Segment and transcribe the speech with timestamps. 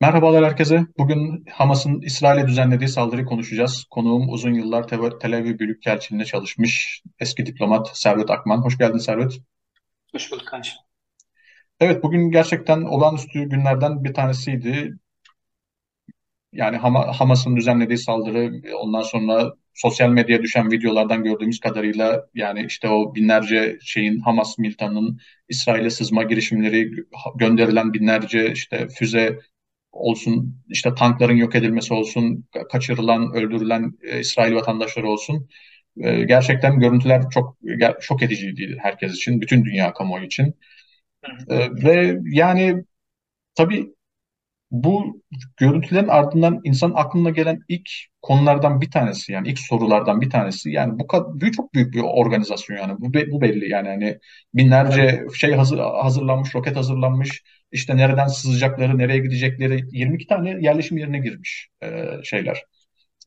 [0.00, 0.86] Merhabalar herkese.
[0.98, 3.84] Bugün Hamas'ın İsrail'e düzenlediği saldırıyı konuşacağız.
[3.90, 8.62] Konuğum uzun yıllar Tel Tel Aviv Büyükelçiliğinde çalışmış eski diplomat Servet Akman.
[8.62, 9.32] Hoş geldin Servet.
[10.12, 10.74] Hoş bulduk Kanç.
[11.80, 14.94] Evet, bugün gerçekten olağanüstü günlerden bir tanesiydi.
[16.52, 22.88] Yani Hama- Hamas'ın düzenlediği saldırı, ondan sonra sosyal medyaya düşen videolardan gördüğümüz kadarıyla yani işte
[22.88, 26.90] o binlerce şeyin Hamas militanının İsrail'e sızma girişimleri,
[27.36, 29.38] gönderilen binlerce işte füze
[29.92, 35.48] olsun, işte tankların yok edilmesi olsun, kaçırılan, öldürülen e, İsrail vatandaşları olsun.
[36.00, 40.54] E, gerçekten görüntüler çok ger- şok ediciydi herkes için, bütün dünya kamuoyu için.
[41.50, 42.84] E, ve yani
[43.54, 43.94] tabii
[44.70, 45.22] bu
[45.56, 47.90] görüntülerin ardından insan aklına gelen ilk
[48.22, 52.76] konulardan bir tanesi yani ilk sorulardan bir tanesi yani bu kadar çok büyük bir organizasyon
[52.78, 54.18] yani bu bu belli yani hani
[54.54, 61.18] binlerce şey hazır, hazırlanmış roket hazırlanmış işte nereden sızacakları nereye gidecekleri 22 tane yerleşim yerine
[61.18, 62.64] girmiş e, şeyler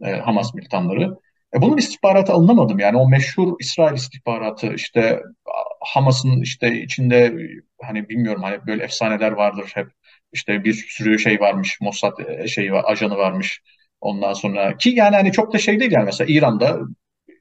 [0.02, 0.12] e.
[0.12, 1.18] Hamas militanları.
[1.56, 5.22] E, bunun istihbaratı alınamadım yani o meşhur İsrail istihbaratı işte
[5.82, 7.34] Hamas'ın işte içinde
[7.82, 9.88] hani bilmiyorum hani böyle efsaneler vardır hep
[10.34, 13.62] işte bir sürü şey varmış Mossad e, şeyi var ajanı varmış
[14.02, 16.80] ondan sonra ki yani hani çok da şey değil yani mesela İran'da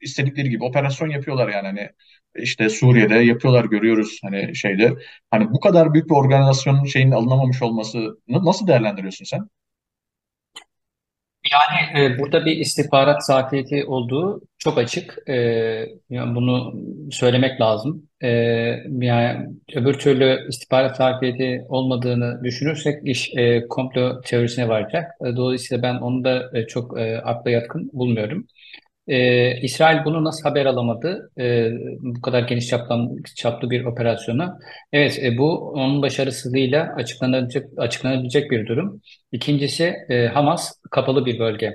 [0.03, 1.89] istedikleri gibi operasyon yapıyorlar yani hani
[2.35, 4.93] işte Suriye'de yapıyorlar görüyoruz hani şeyde
[5.31, 9.49] hani bu kadar büyük bir organizasyonun şeyinin alınamamış olması nasıl değerlendiriyorsun sen?
[11.51, 15.17] Yani e, burada bir istihbarat zafiyeti olduğu çok açık.
[15.29, 15.33] E,
[16.09, 16.73] yani bunu
[17.11, 18.09] söylemek lazım.
[18.23, 18.27] E,
[19.01, 25.11] yani öbür türlü istihbarat zafiyeti olmadığını düşünürsek iş e, komplo teorisine varacak.
[25.25, 28.47] E, dolayısıyla ben onu da e, çok e, akla yatkın bulmuyorum.
[29.07, 31.31] Ee, İsrail bunu nasıl haber alamadı?
[31.39, 34.59] Ee, bu kadar geniş çaplı, çaplı bir operasyonu.
[34.93, 39.01] Evet, e, bu onun başarısızlığıyla açıklanabilecek, açıklanabilecek bir durum.
[39.31, 41.73] İkincisi, e, Hamas kapalı bir bölge.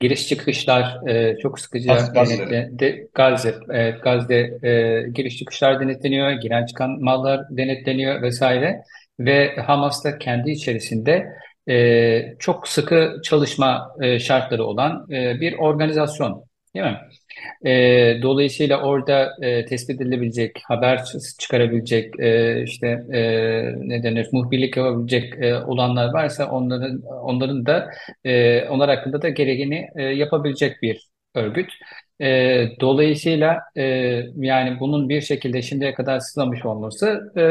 [0.00, 2.38] Giriş çıkışlar e, çok Gaz, sıkıca Gazze.
[2.38, 8.82] denetle, de, Gazze, e, Gazze e, giriş çıkışlar denetleniyor, giren çıkan mallar denetleniyor vesaire.
[9.20, 11.26] Ve Hamas da kendi içerisinde
[11.68, 16.45] e, çok sıkı çalışma e, şartları olan e, bir organizasyon.
[16.76, 16.98] Değil mi?
[17.70, 23.20] E, dolayısıyla orada e, tespit edilebilecek, haber çı- çıkarabilecek, e, işte e,
[23.76, 27.90] ne denir, muhbirlik yapabilecek e, olanlar varsa onların onların da
[28.24, 31.72] e, onlar hakkında da gereğini e, yapabilecek bir örgüt.
[32.20, 33.82] E, dolayısıyla e,
[34.36, 37.42] yani bunun bir şekilde şimdiye kadar sızlamış olması, e,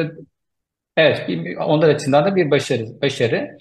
[0.97, 3.01] evet, bir- onlar açısından da bir başarı.
[3.01, 3.57] başarı.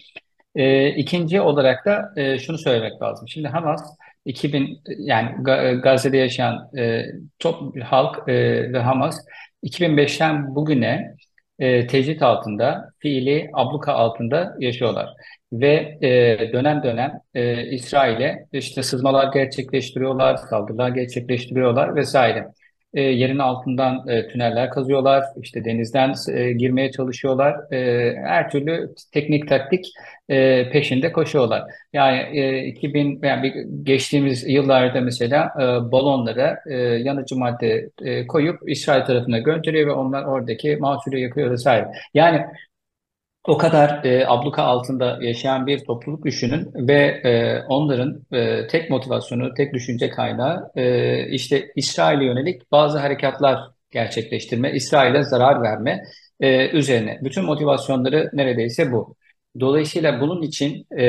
[0.56, 3.28] E, ikinci olarak da e, şunu söylemek lazım.
[3.28, 3.82] Şimdi Hamas
[4.24, 7.06] 2000 yani Ga- Gazze'de yaşayan e,
[7.38, 8.32] top halk e,
[8.72, 9.26] ve Hamas
[9.62, 11.14] 2005'ten bugüne
[11.58, 15.10] e, tecrit altında, fiili abluka altında yaşıyorlar.
[15.52, 22.46] Ve e, dönem dönem e, İsrail'e işte sızmalar gerçekleştiriyorlar, saldırılar gerçekleştiriyorlar vesaire.
[22.94, 27.72] E, yerin altından e, tüneller kazıyorlar, işte denizden e, girmeye çalışıyorlar.
[27.72, 29.86] E, her türlü teknik taktik
[30.28, 31.62] e, peşinde koşuyorlar.
[31.92, 39.04] Yani e, 2000 yani geçtiğimiz yıllarda mesela e, balonlara e, yanıcı madde e, koyup İsrail
[39.04, 41.88] tarafına gönderiyor ve onlar oradaki mahsulü yakıyor vesaire.
[42.14, 42.46] Yani
[43.48, 49.54] o kadar e, abluka altında yaşayan bir topluluk düşünün ve e, onların e, tek motivasyonu,
[49.54, 53.58] tek düşünce kaynağı e, işte İsrail'e yönelik bazı harekatlar
[53.90, 56.02] gerçekleştirme, İsrail'e zarar verme
[56.40, 57.18] e, üzerine.
[57.24, 59.16] Bütün motivasyonları neredeyse bu.
[59.60, 61.04] Dolayısıyla bunun için e,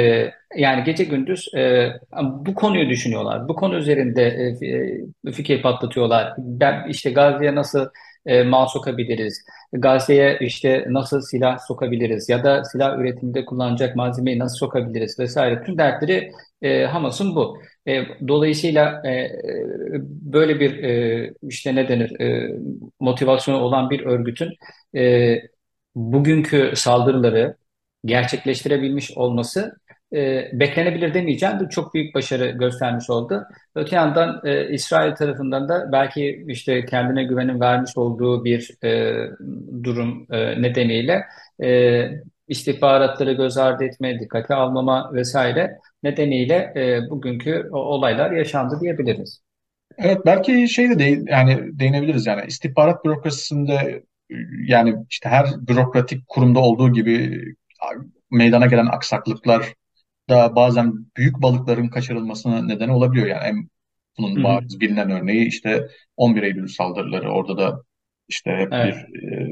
[0.55, 1.89] yani gece gündüz e,
[2.21, 3.47] bu konuyu düşünüyorlar.
[3.47, 4.55] Bu konu üzerinde
[5.25, 6.33] e, fikir patlatıyorlar.
[6.37, 7.87] Ben işte Gazze'ye nasıl
[8.25, 9.45] e, mal sokabiliriz?
[9.73, 15.63] Gazze'ye işte nasıl silah sokabiliriz ya da silah üretiminde kullanacak malzemeyi nasıl sokabiliriz vesaire.
[15.63, 16.31] Tüm dertleri
[16.61, 17.57] e, Hamas'ın bu.
[17.87, 19.31] E, dolayısıyla e,
[20.03, 22.55] böyle bir e, işte ne denir e,
[22.99, 24.53] motivasyonu olan bir örgütün
[24.95, 25.35] e,
[25.95, 27.57] bugünkü saldırıları
[28.05, 29.77] gerçekleştirebilmiş olması
[30.13, 31.59] e, beklenebilir demeyeceğim.
[31.59, 33.43] Bu çok büyük başarı göstermiş oldu.
[33.75, 39.15] Öte yandan e, İsrail tarafından da belki işte kendine güvenin vermiş olduğu bir e,
[39.83, 41.25] durum e, nedeniyle
[41.63, 42.01] e,
[42.47, 49.41] istihbaratları göz ardı etme, dikkate almama vesaire nedeniyle e, bugünkü olaylar yaşandı diyebiliriz.
[49.97, 54.03] Evet belki şey de değil yani değinebiliriz yani istihbarat bürokrasisinde
[54.67, 57.41] yani işte her bürokratik kurumda olduğu gibi
[58.31, 59.73] meydana gelen aksaklıklar
[60.29, 63.27] da bazen büyük balıkların kaçırılmasına neden olabiliyor.
[63.27, 63.69] Yani en
[64.17, 65.87] bunun bariz bilinen örneği işte
[66.17, 67.31] 11 Eylül saldırıları.
[67.31, 67.81] Orada da
[68.27, 68.95] işte hep bir Evet.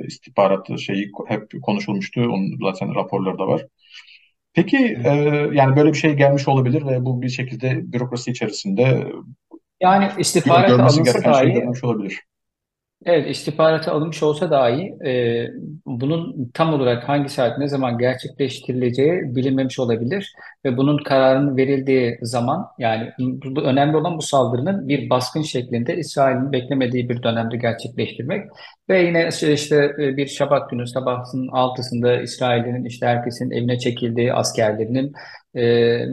[0.04, 2.22] e, istihbarat şeyi hep konuşulmuştu.
[2.22, 3.66] Onun zaten raporları da var.
[4.54, 5.10] Peki e,
[5.54, 9.08] yani böyle bir şey gelmiş olabilir ve bu bir şekilde bürokrasi içerisinde
[9.82, 12.22] Yani görmesi alınsa şey dahi olabilir.
[13.06, 15.48] Evet, istihbarata alınmış olsa dahi e,
[15.86, 20.34] bunun tam olarak hangi saat ne zaman gerçekleştirileceği bilinmemiş olabilir
[20.66, 26.52] ve bunun kararının verildiği zaman yani bu, önemli olan bu saldırının bir baskın şeklinde İsrail'in
[26.52, 28.46] beklemediği bir dönemde gerçekleştirmek
[28.90, 34.34] ve yine işte, işte e, bir Şabat günü sabahın altısında İsrail'in işte herkesin evine çekildiği
[34.34, 35.14] askerlerinin
[35.56, 35.62] e,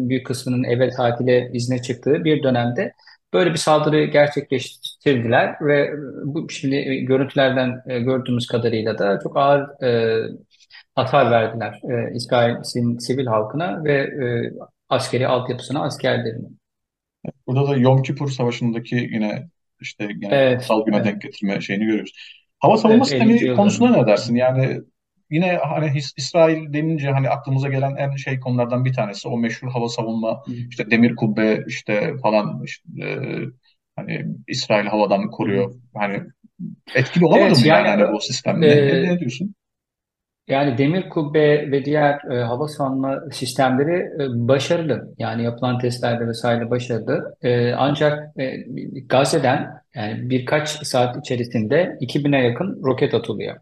[0.09, 2.93] büyük kısmının eve tatile izne çıktığı bir dönemde
[3.33, 5.91] Böyle bir saldırı gerçekleştirdiler ve
[6.25, 10.21] bu şimdi görüntülerden e, gördüğümüz kadarıyla da çok ağır e,
[10.95, 14.53] hasar verdiler e, İsrail'in sivil halkına ve e,
[14.89, 16.49] askeri altyapısına, askerlerine.
[17.47, 19.49] Burada da Yom Kippur Savaşı'ndaki yine
[19.81, 22.13] işte yine Evet, kutsal güne evet, denk getirme şeyini görüyoruz.
[22.59, 23.33] Hava savunma evet 50.
[23.33, 24.35] sistemi yıl konusunda ne dersin?
[24.35, 24.81] Yani
[25.31, 29.89] yine hani İsrail denince hani aklımıza gelen en şey konulardan bir tanesi o meşhur hava
[29.89, 33.39] savunma işte demir kubbe işte falan işte, e,
[33.97, 35.75] hani İsrail havadan koruyor.
[35.95, 36.23] Hani
[36.95, 38.63] etkili olamadı Evet mı yani yani hani bu sistem?
[38.63, 39.55] e, ne diyorsun?
[40.49, 43.93] Yani demir kubbe ve diğer e, hava savunma sistemleri
[44.25, 45.15] e, başarılı.
[45.19, 47.35] Yani yapılan testlerde vesaire başarılı.
[47.43, 48.57] E, ancak e,
[49.09, 53.57] Gazze'den yani birkaç saat içerisinde 2000'e yakın roket atılıyor.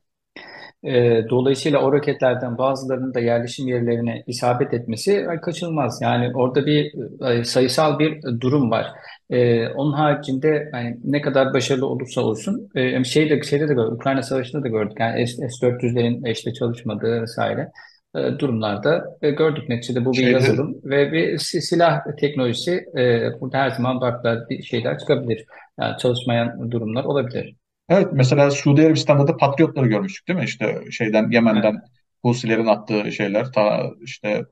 [0.84, 5.98] E, dolayısıyla o roketlerden bazılarının da yerleşim yerlerine isabet etmesi kaçınılmaz.
[6.02, 6.92] Yani orada bir
[7.30, 8.86] e, sayısal bir durum var.
[9.30, 14.22] E, onun haricinde yani ne kadar başarılı olursa olsun e, şeyde şeyde de gördük, Ukrayna
[14.22, 15.00] Savaşı'nda da gördük.
[15.00, 17.70] Yani S- S-400'lerin işte çalışmadığı vesaire
[18.16, 19.68] e, durumlarda e, gördük.
[19.68, 22.84] Neticede bu bir Şeyde yazılım ve bir si- silah teknolojisi.
[22.98, 25.44] E, burada her zaman farklı şeyler çıkabilir.
[25.80, 27.54] Yani çalışmayan durumlar olabilir.
[27.88, 30.44] Evet mesela Suudi Arabistan'da da Patriotları görmüştük değil mi?
[30.44, 31.32] İşte şeyden Evet.
[31.34, 31.82] Yemen'den
[32.22, 34.44] Husilerin attığı şeyler ta işte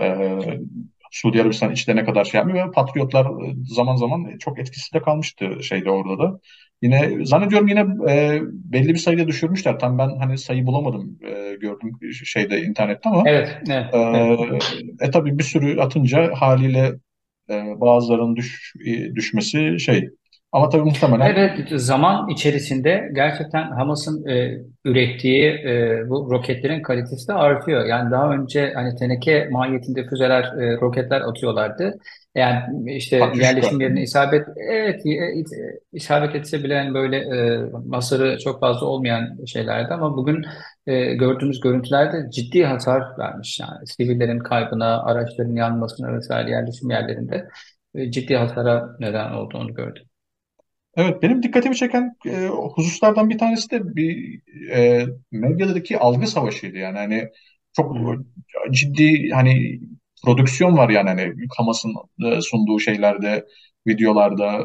[0.00, 0.28] e,
[1.10, 3.26] Suudi Arabistan içlerine kadar şey yapmıyor ve Patriotlar
[3.64, 6.40] zaman zaman çok etkisiz de kalmıştı şeyde orada da.
[6.82, 9.78] Yine zannediyorum yine e, belli bir sayıda düşürmüşler.
[9.78, 11.90] Tam ben hani sayı bulamadım e, gördüm
[12.24, 14.74] şeyde internette ama Evet, evet, e, evet.
[15.00, 16.92] e tabii bir sürü atınca haliyle
[17.50, 20.10] e, bazılarının düş, e, düşmesi şey.
[20.54, 27.32] Ama tabii muhtemelen Evet, zaman içerisinde gerçekten Hamas'ın e, ürettiği e, bu roketlerin kalitesi de
[27.32, 27.86] artıyor.
[27.86, 31.98] Yani daha önce hani teneke mahiyetinde füzeler, e, roketler atıyorlardı.
[32.34, 33.46] Yani işte Katyuşka.
[33.46, 35.44] yerleşim yerine isabet, evet, e, e,
[35.92, 37.60] isabet etse bile yani böyle e,
[37.92, 40.44] hasarı çok fazla olmayan şeylerdi ama bugün
[40.86, 43.60] e, gördüğümüz görüntülerde ciddi hasar vermiş.
[43.60, 47.48] Yani sivillerin kaybına, araçların yanmasına vesaire yerleşim yerlerinde
[47.94, 50.13] e, ciddi hasara neden olduğunu gördük.
[50.96, 54.40] Evet, benim dikkatimi çeken e, hususlardan bir tanesi de bir
[54.72, 56.98] e, medyadaki algı savaşıydı yani.
[56.98, 57.28] Hani
[57.72, 57.96] çok
[58.70, 59.80] ciddi hani
[60.24, 61.94] prodüksiyon var yani hani Hamas'ın
[62.26, 63.44] e, sunduğu şeylerde
[63.86, 64.60] videolarda.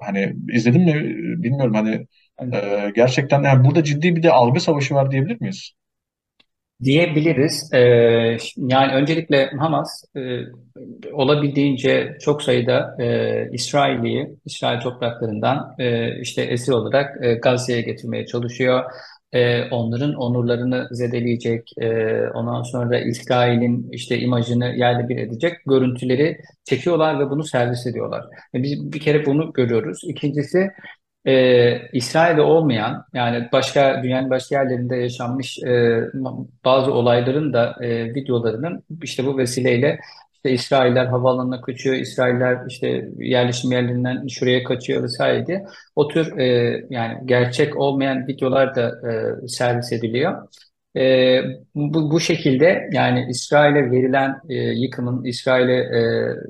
[0.00, 0.94] Hani izledim mi?
[1.42, 2.06] Bilmiyorum hani
[2.54, 5.72] e, gerçekten yani burada ciddi bir de algı savaşı var diyebilir miyiz?
[6.82, 7.70] Diyebiliriz.
[7.74, 7.78] Ee,
[8.56, 10.20] yani öncelikle Hamas e,
[11.12, 13.48] olabildiğince çok sayıda e,
[14.44, 18.84] İsrail topraklarından e, işte esir olarak e, Gazze'ye getirmeye çalışıyor.
[19.32, 21.88] E, onların onurlarını zedeleyecek, e,
[22.34, 28.24] ondan sonra İsrail'in işte imajını yerle bir edecek görüntüleri çekiyorlar ve bunu servis ediyorlar.
[28.54, 30.00] Biz bir kere bunu görüyoruz.
[30.04, 30.70] İkincisi
[31.26, 36.00] e, İsrail'de olmayan yani başka dünyanın başka yerlerinde yaşanmış e,
[36.64, 40.00] bazı olayların da e, videolarının işte bu vesileyle
[40.34, 45.64] işte İsrailler havaalanına kaçıyor, İsrailler işte yerleşim yerlerinden şuraya kaçıyor vesaire diye
[45.96, 46.46] o tür e,
[46.90, 50.48] yani gerçek olmayan videolar da e, servis ediliyor.
[50.96, 51.40] E,
[51.74, 56.00] bu, bu şekilde yani İsrail'e verilen e, yıkımın, İsrail'e e,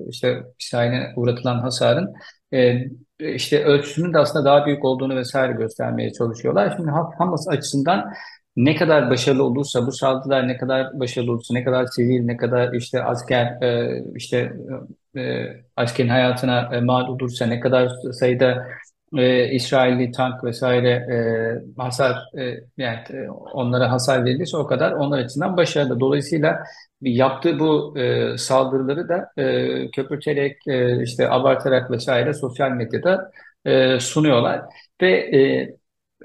[0.08, 2.14] işte İsrail'e uğratılan hasarın
[2.54, 2.88] e,
[3.34, 6.74] işte ölçüsünün de aslında daha büyük olduğunu vesaire göstermeye çalışıyorlar.
[6.76, 8.12] Şimdi Ha- Hamas açısından
[8.56, 12.72] ne kadar başarılı olursa bu saldırılar ne kadar başarılı olursa ne kadar sivil ne kadar
[12.72, 14.52] işte asker e, işte
[15.16, 15.46] e,
[15.76, 18.66] askerin hayatına e, mal olursa ne kadar sayıda
[19.18, 25.18] e, İsrailli tank vesaire e, hasar e, yani e, onlara hasar verilirse o kadar onlar
[25.18, 26.00] açısından başarılı.
[26.00, 26.64] Dolayısıyla
[27.00, 33.30] yaptığı bu e, saldırıları da e, köpürterek e, işte abartarak vesaire sosyal medyada
[33.64, 34.62] e, sunuyorlar
[35.02, 35.70] ve e,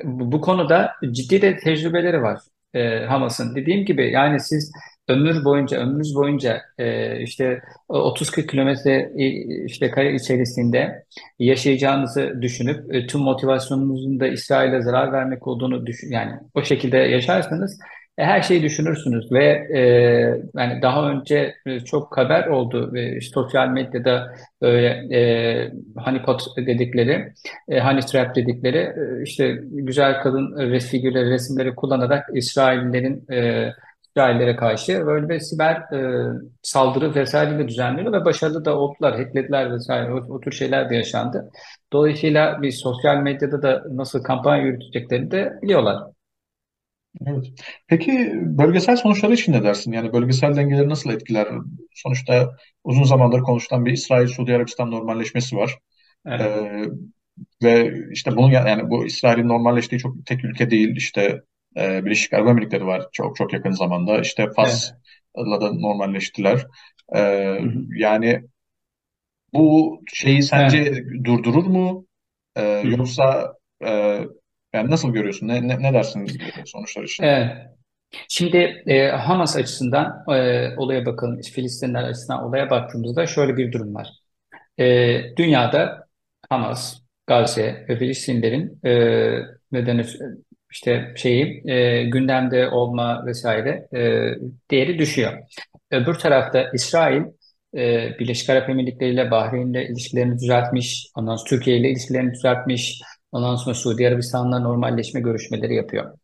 [0.04, 2.40] bu konuda ciddi de tecrübeleri var
[2.74, 3.56] e, Hamas'ın.
[3.56, 4.72] Dediğim gibi yani siz
[5.10, 9.26] ömür boyunca ömrünüz boyunca e, işte 30-40 kilometre e,
[9.66, 11.06] işte kare içerisinde
[11.40, 17.80] yaşayacağınızı düşünüp e, tüm motivasyonunuzun da İsrail'e zarar vermek olduğunu düşün yani o şekilde yaşarsanız
[18.20, 19.82] E, her şeyi düşünürsünüz ve e,
[20.56, 24.88] yani daha önce e, çok haber oldu ve sosyal medyada böyle
[25.18, 27.34] e, honeypot dedikleri,
[27.70, 33.70] e, honey trap dedikleri e, işte güzel kadın res figürleri, resimleri kullanarak İsraillerin e,
[34.10, 36.28] İsraillere karşı böyle bir siber e,
[36.62, 40.96] saldırı vesaire de düzenliyor ve başarılı da oldular, hacklediler vesaire o, o tür şeyler de
[40.96, 41.52] yaşandı.
[41.94, 46.04] Dolayısıyla bir sosyal medyada da nasıl kampanya yürüteceklerini de biliyorlar.
[47.28, 47.46] Evet.
[47.88, 49.92] Peki bölgesel sonuçları için ne dersin?
[49.92, 51.48] Yani bölgesel dengeleri nasıl etkiler?
[51.94, 55.78] Sonuçta uzun zamandır konuşulan bir İsrail-Suudi Arabistan normalleşmesi var.
[56.26, 56.42] Evet.
[56.42, 56.84] Ee,
[57.64, 60.96] ve işte bunun yani bu İsrail'in normalleştiği çok tek ülke değil.
[60.96, 61.42] İşte
[61.78, 64.20] e, Birleşik Arap Emirlikleri var çok çok yakın zamanda.
[64.22, 64.94] İşte Evet.
[65.36, 66.68] Fas'la da normalleştiler.
[67.16, 67.86] Ee, Hı hı.
[67.96, 68.42] yani
[69.54, 70.74] bu şeyi Evet.
[70.74, 72.08] sence durdurur mu?
[72.58, 72.96] Ee, Hı hı.
[72.98, 73.54] yoksa
[73.86, 73.90] e,
[74.74, 75.48] yani nasıl görüyorsun?
[75.48, 76.28] Ne, ne, ne dersin
[76.66, 77.24] sonuçlar için?
[77.24, 77.52] Evet.
[78.30, 78.58] Şimdi
[78.88, 84.10] e, Hamas açısından e, olaya bakalım, Filistinler açısından olaya baktığımızda şöyle bir durum var.
[84.80, 86.08] E, dünyada
[86.50, 88.92] Hamas, Gazze ve Filistinlerin e,
[89.72, 90.20] ne denir,
[90.72, 94.00] işte şeyi e, gündemde olma vesaire e,
[94.72, 95.34] değeri düşüyor.
[95.92, 97.22] Öbür tarafta İsrail
[97.78, 103.56] e, Birleşik Arap Emirlikleri ile Bahreyn'le ilişkilerini düzeltmiş, ondan sonra Türkiye ile ilişkilerini düzeltmiş, ondan
[103.56, 106.18] sonra Suudi Arabistan'la normalleşme görüşmeleri yapıyor.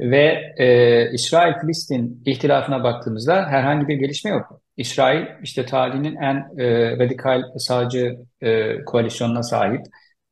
[0.00, 4.60] Ve e, İsrail-Filistin ihtilafına baktığımızda herhangi bir gelişme yok.
[4.76, 9.80] İsrail işte tarihinin en e, radikal sağcı e, koalisyonuna sahip.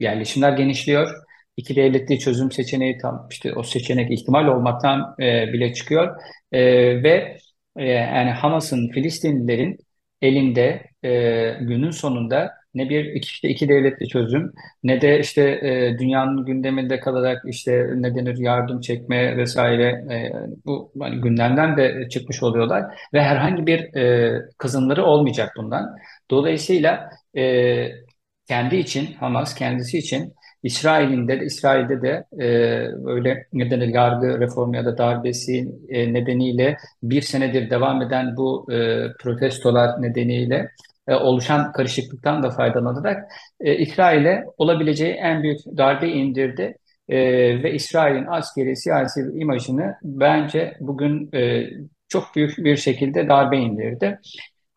[0.01, 1.26] Yerleşimler genişliyor.
[1.57, 6.17] İki devletli çözüm seçeneği tam işte o seçenek ihtimal olmaktan e, bile çıkıyor.
[6.53, 6.63] E,
[7.03, 7.39] ve
[7.77, 9.79] e, yani Hamas'ın Filistinlilerin
[10.23, 11.11] elinde e,
[11.61, 17.43] günün sonunda ne bir işte iki devletli çözüm ne de işte e, dünyanın gündeminde kalarak
[17.47, 19.85] işte ne denir yardım çekme vesaire
[20.15, 20.33] e,
[20.67, 22.85] bu hani gündemden de çıkmış oluyorlar
[23.15, 25.97] ve herhangi bir e, kazanımları olmayacak bundan.
[26.31, 27.89] Dolayısıyla e,
[28.49, 30.35] kendi için Hamas kendisi için
[30.67, 32.49] İsrail'in de İsrail'de de e,
[33.05, 38.73] böyle ne denir yargı reformu ya da darbesi e, nedeniyle bir senedir devam eden bu
[38.73, 40.71] e, protestolar nedeniyle
[41.09, 46.77] e, oluşan karışıklıktan da faydalanarak e, İsrail'e olabileceği en büyük darbe indirdi.
[47.09, 47.19] E,
[47.63, 51.71] ve İsrail'in askeri siyasi imajını bence bugün e,
[52.09, 54.19] çok büyük bir şekilde darbe indirdi.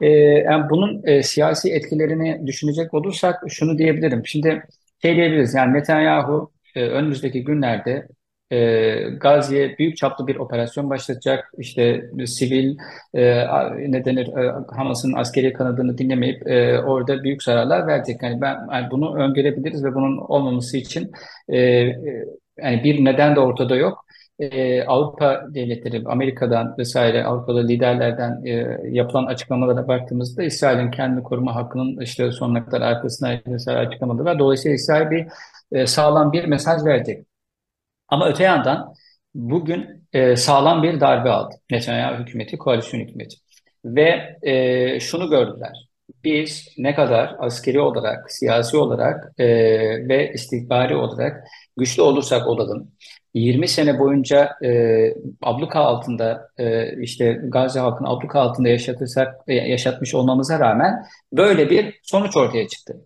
[0.01, 0.07] E,
[0.49, 4.21] yani bunun e, siyasi etkilerini düşünecek olursak şunu diyebilirim.
[4.25, 4.63] Şimdi
[5.01, 8.07] şey diyebiliriz yani Netanyahu e, önümüzdeki günlerde
[8.51, 11.51] e, Gazze'ye büyük çaplı bir operasyon başlatacak.
[11.57, 12.77] İşte sivil
[13.13, 13.45] e,
[13.91, 18.23] ne denir e, Hamas'ın askeri kanadını dinlemeyip e, orada büyük zararlar verecek.
[18.23, 21.11] Yani ben yani bunu öngörebiliriz ve bunun olmaması için
[21.49, 22.25] e, e,
[22.57, 24.05] yani bir neden de ortada yok.
[24.39, 32.01] E, Avrupa devletleri, Amerika'dan vesaire Avrupa'da liderlerden e, yapılan açıklamalara baktığımızda İsrail'in kendini koruma hakkının
[32.01, 34.39] işte sonuna kadar arkasına vesaire açıklamaları var.
[34.39, 35.27] Dolayısıyla İsrail bir
[35.71, 37.25] e, sağlam bir mesaj verecek.
[38.07, 38.93] Ama öte yandan
[39.35, 43.35] bugün e, sağlam bir darbe aldı Netanyahu hükümeti, koalisyon hükümeti.
[43.85, 45.89] Ve e, şunu gördüler.
[46.23, 49.47] Biz ne kadar askeri olarak, siyasi olarak e,
[50.07, 51.43] ve istihbari olarak
[51.77, 52.91] güçlü olursak olalım,
[53.33, 60.15] 20 sene boyunca e, abluka altında e, işte Gazze halkını abluka altında yaşatırsak e, yaşatmış
[60.15, 63.05] olmamıza rağmen böyle bir sonuç ortaya çıktı.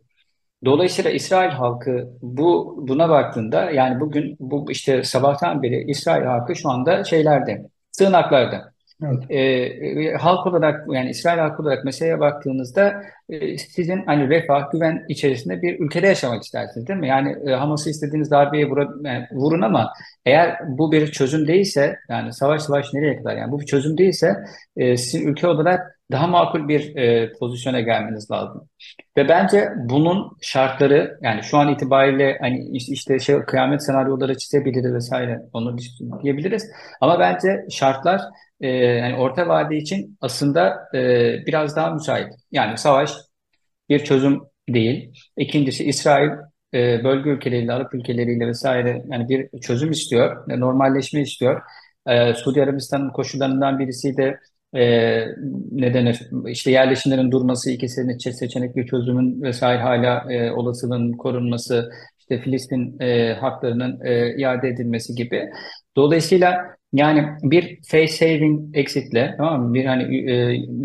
[0.65, 6.69] Dolayısıyla İsrail halkı bu buna baktığında yani bugün bu işte sabahtan beri İsrail halkı şu
[6.69, 8.72] anda şeylerde, sığınaklarda.
[9.05, 9.23] Evet.
[9.29, 15.05] Ee, e, halk olarak yani İsrail halkı olarak meseleye baktığınızda e, sizin hani refah, güven
[15.09, 17.07] içerisinde bir ülkede yaşamak istersiniz değil mi?
[17.07, 19.93] Yani e, Hamas'ı istediğiniz darbeye vura- yani vurun ama
[20.25, 24.35] eğer bu bir çözüm değilse yani savaş savaş nereye kadar yani bu bir çözüm değilse
[24.77, 28.69] e, sizin ülke olarak daha makul bir e, pozisyona gelmeniz lazım.
[29.17, 35.41] Ve bence bunun şartları yani şu an itibariyle hani işte, şey kıyamet senaryoları çizebiliriz vesaire
[35.53, 35.77] onu
[36.23, 36.71] diyebiliriz.
[37.01, 38.21] Ama bence şartlar
[38.63, 40.99] e, yani orta vade için aslında e,
[41.45, 42.33] biraz daha müsait.
[42.51, 43.13] Yani savaş
[43.89, 45.13] bir çözüm değil.
[45.37, 46.29] İkincisi İsrail
[46.73, 51.61] e, bölge ülkeleriyle, Arap ülkeleriyle vesaire yani bir çözüm istiyor, normalleşme istiyor.
[52.07, 54.39] E, Suudi Arabistan'ın koşullarından birisi de
[54.75, 54.81] e,
[55.71, 56.29] ne denir?
[56.47, 63.33] İşte yerleşimlerin durması, iki seçenek, seçenekli çözümün vesaire hala e, olasılığının korunması, işte Filistin e,
[63.33, 65.49] haklarının e, iade edilmesi gibi.
[65.95, 69.73] Dolayısıyla yani bir face saving exitle tamam mı?
[69.73, 70.33] Bir hani e,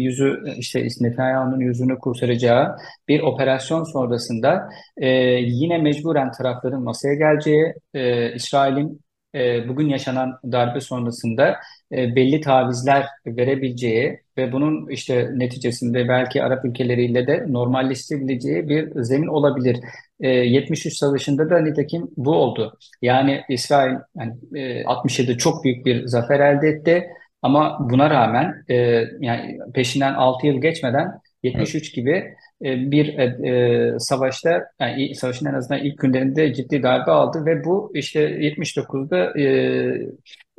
[0.02, 2.76] yüzü işte Netanyahu'nun yüzünü kurtaracağı
[3.08, 5.08] bir operasyon sonrasında e,
[5.40, 9.00] yine mecburen tarafların masaya geleceği, e, İsrail'in
[9.34, 11.56] e, bugün yaşanan darbe sonrasında
[11.92, 19.26] e, belli tavizler verebileceği ve bunun işte neticesinde belki Arap ülkeleriyle de normalleştirebileceği bir zemin
[19.26, 19.76] olabilir.
[20.20, 22.78] E, 73 Savaşı'nda da nitekim bu oldu.
[23.02, 27.06] Yani İsrail yani, e, 67 çok büyük bir zafer elde etti.
[27.42, 28.74] Ama buna rağmen e,
[29.20, 32.34] yani peşinden 6 yıl geçmeden 73 gibi
[32.64, 37.64] e, bir e, e, savaşta yani savaşın en azından ilk günlerinde ciddi darbe aldı ve
[37.64, 39.46] bu işte 79'da e,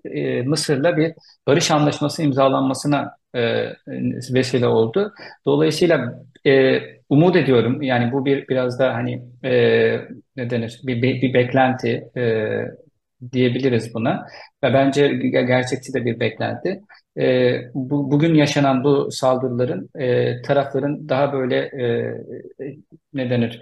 [0.06, 1.14] e, Mısır'la bir
[1.48, 3.66] barış anlaşması imzalanmasına e,
[4.34, 5.14] vesile oldu.
[5.46, 6.80] Dolayısıyla e,
[7.10, 9.22] umut ediyorum yani bu bir biraz da hani
[10.36, 12.10] ne denir bir, bir, bir beklenti
[13.32, 14.28] diyebiliriz buna
[14.64, 16.82] ve bence gerçekçi de bir beklenti.
[17.18, 22.14] E, bu, bugün yaşanan bu saldırıların e, tarafların daha böyle e,
[23.14, 23.62] ne denir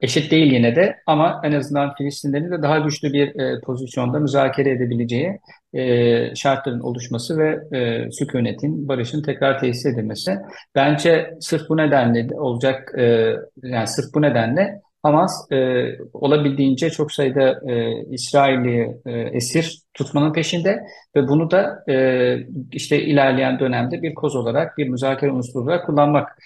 [0.00, 4.70] eşit değil yine de ama en azından Filistinlerin de daha güçlü bir e, pozisyonda müzakere
[4.70, 5.38] edebileceği
[5.74, 10.38] e, şartların oluşması ve e, sükunetin, barışın tekrar tesis edilmesi.
[10.74, 17.60] Bence sırf bu nedenle olacak, e, yani sırf bu nedenle Hamas e, olabildiğince çok sayıda
[17.72, 20.82] e, İsrailli e, esir tutmanın peşinde
[21.16, 22.36] ve bunu da e,
[22.72, 26.38] işte ilerleyen dönemde bir koz olarak, bir müzakere unsuru olarak kullanmak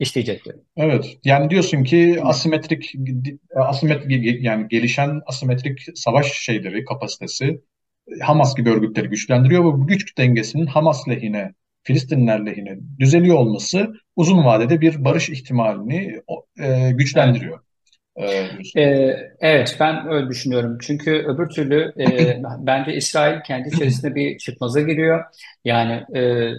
[0.00, 0.54] isteyecekler.
[0.76, 2.94] Evet, yani diyorsun ki asimetrik
[3.56, 7.60] asimetrik yani gelişen asimetrik savaş şeyleri kapasitesi
[8.20, 14.44] Hamas gibi örgütleri güçlendiriyor ve bu güç dengesinin Hamas lehine Filistinler lehine düzeliyor olması uzun
[14.44, 16.20] vadede bir barış ihtimalini
[16.60, 17.52] e, güçlendiriyor.
[17.52, 17.73] Evet.
[18.76, 20.78] Ee, evet ben öyle düşünüyorum.
[20.82, 25.24] Çünkü öbür türlü e, bence İsrail kendi içerisinde bir çıkmaza giriyor.
[25.64, 26.50] Yani e,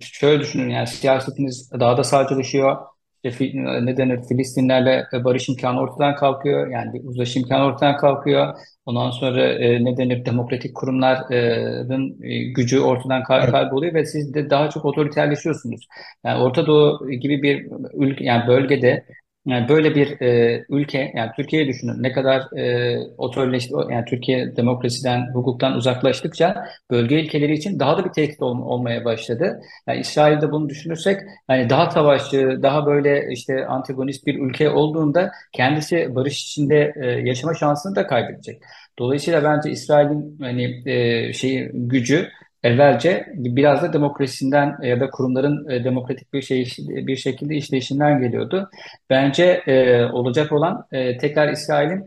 [0.00, 2.76] şöyle düşünün yani siyasetiniz daha da sağcılaşıyor.
[3.24, 3.44] İşte,
[3.84, 6.70] ne denir Filistinlerle barış imkanı ortadan kalkıyor.
[6.70, 8.54] Yani bir uzlaşı imkanı ortadan kalkıyor.
[8.86, 13.50] Ondan sonra e, ne denir demokratik kurumların e, gücü ortadan kay evet.
[13.50, 15.86] kayboluyor ve siz de daha çok otoriterleşiyorsunuz.
[16.24, 19.04] Yani Orta Doğu gibi bir ülke yani bölgede
[19.46, 25.34] yani böyle bir e, ülke, yani Türkiye'yi düşünün ne kadar e, otorleşti, yani Türkiye demokrasiden,
[25.34, 29.60] hukuktan uzaklaştıkça bölge ülkeleri için daha da bir tehdit ol, olmaya başladı.
[29.86, 36.14] Yani İsrail'de bunu düşünürsek, hani daha savaşçı, daha böyle işte antagonist bir ülke olduğunda kendisi
[36.14, 38.62] barış içinde e, yaşama şansını da kaybedecek.
[38.98, 42.28] Dolayısıyla bence İsrail'in hani e, şeyi gücü
[42.62, 48.70] evvelce biraz da demokrasisinden ya da kurumların e, demokratik bir şey bir şekilde işleyişinden geliyordu.
[49.10, 52.06] Bence e, olacak olan e, tekrar İsrail'in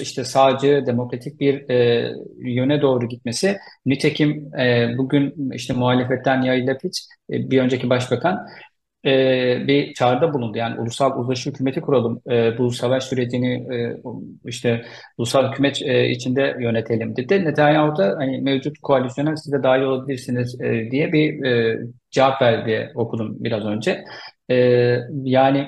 [0.00, 3.56] işte sağcı demokratik bir e, yöne doğru gitmesi.
[3.86, 6.92] Nitekim e, bugün işte muhalefetten Yair Lapid
[7.30, 8.46] e, bir önceki başbakan
[9.06, 10.58] e, bir çağrıda bulundu.
[10.58, 12.22] Yani ulusal uzlaşı hükümeti kuralım.
[12.30, 13.96] E, bu savaş sürecini e,
[14.44, 14.84] işte
[15.18, 17.44] ulusal hükümet e, içinde yönetelim dedi.
[17.44, 21.78] Netanyahu da hani mevcut koalisyona siz de dahil olabilirsiniz e, diye bir e,
[22.10, 24.04] cevap verdi okudum biraz önce.
[24.50, 24.56] E,
[25.24, 25.58] yani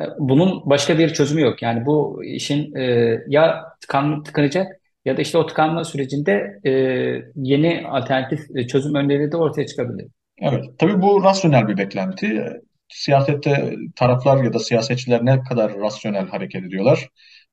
[0.00, 1.62] e, bunun başka bir çözümü yok.
[1.62, 4.66] Yani bu işin e, ya tıkanlık tıkanacak
[5.04, 6.70] ya da işte o tıkanma sürecinde e,
[7.36, 10.06] yeni alternatif çözüm önerileri de ortaya çıkabilir.
[10.38, 12.44] Evet, tabii bu rasyonel bir beklenti
[12.94, 17.08] siyasette taraflar ya da siyasetçiler ne kadar rasyonel hareket ediyorlar?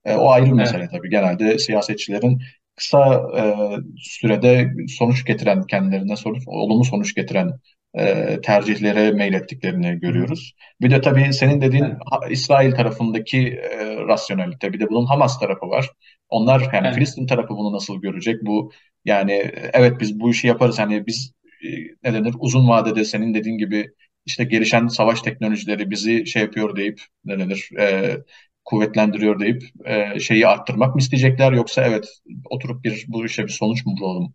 [0.06, 0.92] E, o ayrı bir mesele evet.
[0.92, 1.10] tabii.
[1.10, 2.42] Genelde siyasetçilerin
[2.76, 3.44] kısa e,
[3.98, 7.52] sürede sonuç getiren, kendilerine sonuç, olumlu sonuç getiren
[7.94, 10.54] e, tercihlere meylettiklerini görüyoruz.
[10.82, 11.98] Bir de tabii senin dediğin evet.
[12.32, 15.90] İsrail tarafındaki e, rasyonelite, bir de bunun Hamas tarafı var.
[16.30, 16.96] Onlar yani evet.
[16.96, 18.36] Filistin tarafı bunu nasıl görecek?
[18.42, 18.72] Bu
[19.06, 21.32] yani evet biz bu işi yaparız hani biz
[21.64, 21.68] e,
[22.04, 23.92] ne denir uzun vadede senin dediğin gibi
[24.26, 28.18] işte gelişen savaş teknolojileri bizi şey yapıyor deyip ne denir e,
[28.66, 32.08] kuvvetlendiriyor deyip e, şeyi arttırmak mı isteyecekler yoksa evet
[32.50, 34.34] oturup bir bu işe bir sonuç mu bulalım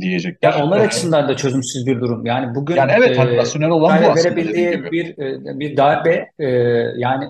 [0.00, 0.52] diyecekler.
[0.52, 2.26] Yani onlar açısından da çözümsüz bir durum.
[2.26, 6.48] Yani bugün yani evet e, rasyonel olan bu aslında verebildiği bir e, bir darbe e,
[6.96, 7.24] yani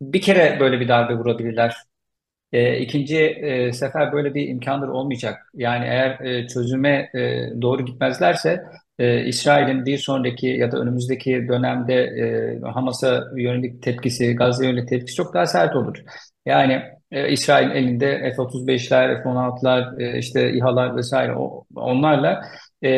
[0.00, 1.76] bir kere böyle bir darbe vurabilirler.
[2.52, 5.50] E, ikinci e, sefer böyle bir imkanları olmayacak.
[5.54, 8.62] Yani eğer e, çözüme e, doğru gitmezlerse
[8.98, 15.16] e, İsrail'in bir sonraki ya da önümüzdeki dönemde e, Hamas'a yönelik tepkisi, Gazze'ye yönelik tepkisi
[15.16, 15.96] çok daha sert olur.
[16.46, 22.40] Yani e, İsrail'in elinde F-35'ler, F-16'lar, e, işte İHA'lar vesaire o, onlarla
[22.82, 22.88] e,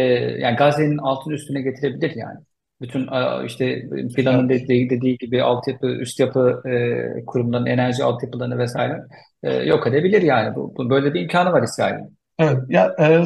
[0.41, 2.39] yani Gazze'nin altını üstüne getirebilir yani.
[2.81, 3.09] Bütün
[3.47, 3.83] işte
[4.17, 9.03] planın dediği, dediği gibi altyapı, üst yapı e, kurumların enerji altyapılarını vesaire
[9.43, 10.55] e, yok edebilir yani.
[10.55, 12.19] Bu, bu, böyle bir imkanı var İsrail'in.
[12.39, 13.25] Evet, ya e,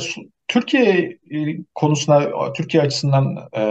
[0.52, 3.62] Türkiye e, konusuna, Türkiye açısından e,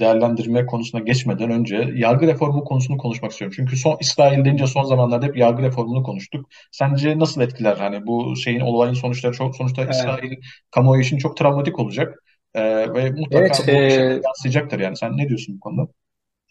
[0.00, 3.54] değerlendirme konusuna geçmeden önce yargı reformu konusunu konuşmak istiyorum.
[3.56, 6.48] Çünkü son İsrail deyince son zamanlarda hep yargı reformunu konuştuk.
[6.72, 7.76] Sence nasıl etkiler?
[7.76, 9.94] Hani bu şeyin olayın sonuçları çok sonuçta evet.
[9.94, 10.32] İsrail
[10.70, 12.22] kamuoyu için çok travmatik olacak.
[12.54, 12.62] E,
[12.94, 14.96] ve mutlaka Evet, bu e, yansıyacaktır yani.
[14.96, 15.88] Sen ne diyorsun bu konuda?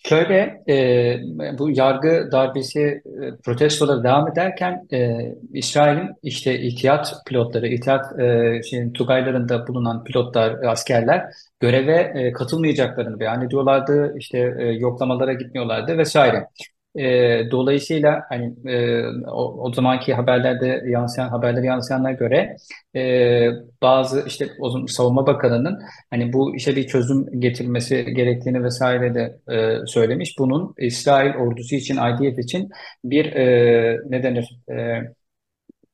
[0.03, 3.01] Şöyle, e, bu yargı darbesi e,
[3.43, 5.17] protestoları devam ederken e,
[5.53, 11.25] İsrail'in işte ihtiyat pilotları, ihtiyat e, şeyin, Tugaylarında bulunan pilotlar, askerler
[11.59, 14.15] göreve e, katılmayacaklarını beyan ediyorlardı.
[14.17, 16.47] İşte e, yoklamalara gitmiyorlardı vesaire.
[16.95, 22.57] E, dolayısıyla hani e, o, o zamanki haberlerde yansıyan haberleri yansıyanlara göre
[22.95, 23.49] e,
[23.81, 29.85] bazı işte o Savunma Bakanı'nın hani bu işe bir çözüm getirmesi gerektiğini vesaire de e,
[29.85, 30.39] söylemiş.
[30.39, 32.69] Bunun İsrail ordusu için, IDF için
[33.03, 35.01] bir e, ne denir e,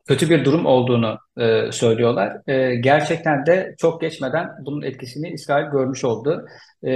[0.08, 2.38] kötü bir durum olduğunu e, söylüyorlar.
[2.48, 6.46] E, gerçekten de çok geçmeden bunun etkisini İsrail görmüş oldu.
[6.84, 6.92] E,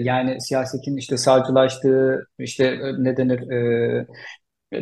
[0.00, 4.06] yani siyasetin işte sağcılaştığı, işte e, ne denir e,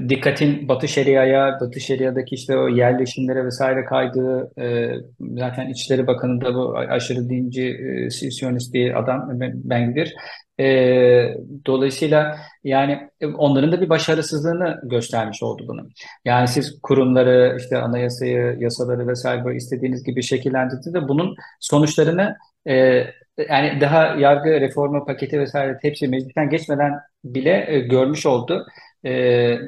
[0.09, 6.55] dikkatin Batı Şeria'ya, Batı Şeria'daki işte o yerleşimlere vesaire kaydığı e, zaten İçişleri Bakanı da
[6.55, 10.15] bu aşırı dinci e, Siyonist bir adam Ben Gvir.
[10.61, 11.35] E,
[11.67, 15.89] dolayısıyla yani onların da bir başarısızlığını göstermiş oldu bunu.
[16.25, 22.37] Yani siz kurumları, işte anayasayı, yasaları vesaire böyle istediğiniz gibi şekillendirdiğinizde bunun sonuçlarını
[22.69, 23.05] e,
[23.49, 26.93] yani daha yargı reformu paketi vesaire hepsi meclisten geçmeden
[27.25, 28.67] bile e, görmüş oldu.
[29.05, 29.59] E,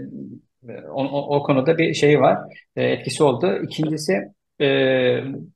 [0.91, 2.39] o, o, konuda bir şey var,
[2.77, 3.59] e, etkisi oldu.
[3.63, 4.13] İkincisi
[4.61, 4.67] e,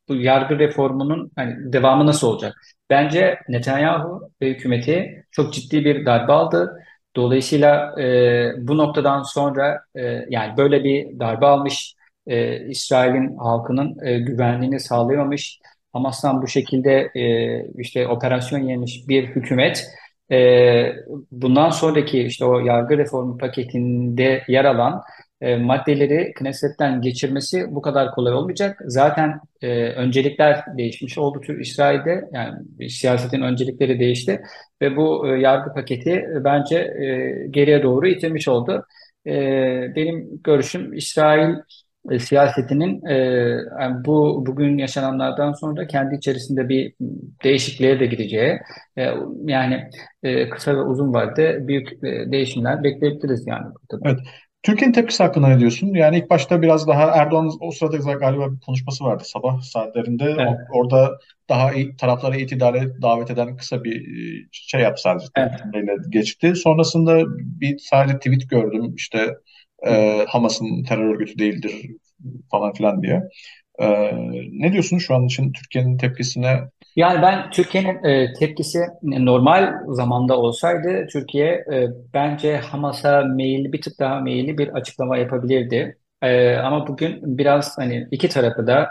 [0.09, 2.55] bu yargı reformunun hani devamı nasıl olacak?
[2.91, 6.79] Bence Netanyahu ve hükümeti çok ciddi bir darbe aldı.
[7.17, 11.95] Dolayısıyla e, bu noktadan sonra e, yani böyle bir darbe almış,
[12.27, 15.59] e, İsrail'in halkının e, güvenliğini sağlayamamış,
[15.93, 17.23] Hamas'tan bu şekilde e,
[17.79, 19.87] işte operasyon yemiş bir hükümet
[20.33, 20.93] e,
[21.31, 25.03] bundan sonraki işte o yargı reformu paketinde yer alan
[25.41, 28.81] e, maddeleri Knesset'ten geçirmesi bu kadar kolay olmayacak.
[28.87, 32.25] Zaten e, öncelikler değişmiş oldu tür İsrail'de.
[32.33, 34.43] Yani siyasetin öncelikleri değişti
[34.83, 38.87] ve bu e, yargı paketi e, bence e, geriye doğru itilmiş oldu.
[39.27, 39.33] E,
[39.97, 41.55] benim görüşüm İsrail
[42.11, 43.15] e, siyasetinin e,
[43.81, 46.95] yani bu bugün yaşananlardan sonra kendi içerisinde bir
[47.45, 48.59] değişikliğe de gideceği
[48.99, 49.91] e, yani
[50.23, 53.67] e, kısa ve uzun vadede büyük e, değişimler bekleyebiliriz yani.
[54.05, 54.19] Evet.
[54.63, 55.87] Türkiye'nin tepkisi hakkında ne diyorsun?
[55.95, 60.25] Yani ilk başta biraz daha Erdoğan o sırada galiba bir konuşması vardı sabah saatlerinde.
[60.25, 61.19] Evet, orada
[61.49, 65.27] daha iyi, tarafları itidale davet eden kısa bir e, şey yaptı sadece
[65.75, 65.99] evet.
[66.09, 66.55] geçti.
[66.55, 69.35] Sonrasında bir sadece tweet gördüm işte
[69.87, 71.73] e, Hamas'ın terör örgütü değildir
[72.51, 73.23] falan filan diye.
[73.79, 73.87] E,
[74.53, 76.61] ne diyorsun şu an için Türkiye'nin tepkisine?
[76.97, 83.99] Yani ben Türkiye'nin e, tepkisi normal zamanda olsaydı Türkiye e, bence Hamas'a meyilli bir tık
[84.01, 85.99] daha meyilli bir açıklama yapabilirdi.
[86.23, 88.89] E, ama bugün biraz hani iki tarafı da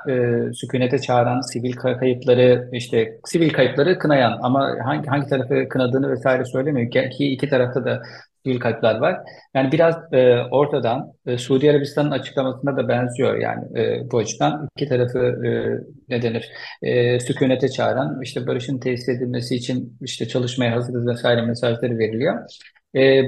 [0.49, 6.11] e, sükunete çağıran sivil kay- kayıpları işte sivil kayıpları kınayan ama hangi hangi tarafı kınadığını
[6.11, 8.01] vesaire söylemiyor ki iki tarafta da
[8.47, 9.17] sivil kayıplar var.
[9.55, 14.89] Yani biraz e, ortadan e, Suudi Arabistan'ın açıklamasına da benziyor yani e, bu açıdan iki
[14.89, 15.49] tarafı e,
[16.09, 16.51] ne denir?
[16.81, 22.35] e, sükunete çağıran, işte barışın tesis edilmesi için işte çalışmaya hazırız vesaire mesajları veriliyor.
[22.95, 23.23] E,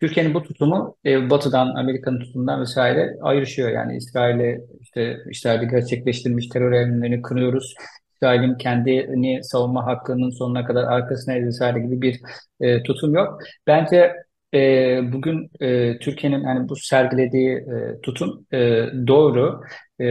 [0.00, 3.70] Türkiye'nin bu tutumu e, Batı'dan, Amerika'nın tutumundan vesaire ayrışıyor.
[3.70, 7.74] Yani İsrail'e işte İsrail'de gerçekleştirilmiş terör eylemlerini kınıyoruz.
[8.14, 12.20] İsrail'in kendini savunma hakkının sonuna kadar arkasına vesaire gibi bir
[12.60, 13.40] e, tutum yok.
[13.66, 14.12] Bence
[14.54, 18.58] e, bugün e, Türkiye'nin hani bu sergilediği e, tutum e,
[19.06, 19.60] doğru.
[20.00, 20.06] E,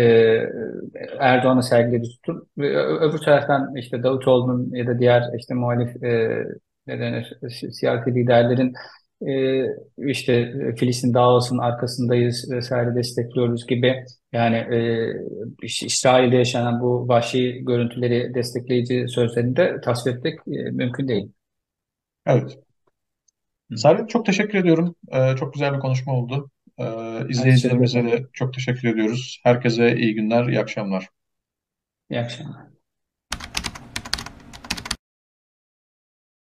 [1.20, 2.48] Erdoğan'a sergilediği tutum.
[3.02, 6.44] Öbür taraftan işte Davutoğlu'nun ya da diğer işte muhalif e,
[6.88, 8.74] ne denir, si- siyasi liderlerin
[9.28, 9.66] e,
[9.98, 15.14] işte Filistin davasının arkasındayız vesaire destekliyoruz gibi yani e,
[15.86, 21.32] İsrail'de yaşanan bu vahşi görüntüleri destekleyici sözlerini de tasvip etmek e, mümkün değil.
[22.26, 22.60] Evet.
[23.76, 24.96] Servet çok teşekkür ediyorum.
[25.12, 26.52] E, çok güzel bir konuşma oldu.
[26.78, 29.42] E, teşekkür izleyicilerimize de çok teşekkür ediyoruz.
[29.44, 31.10] Herkese iyi günler, iyi akşamlar.
[32.10, 32.71] İyi akşamlar.